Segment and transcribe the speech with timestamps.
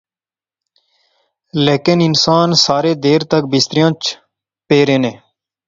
[1.65, 4.03] لیکن انسان سارے دیر تک بستریاں اچ
[4.67, 5.13] پے رہنے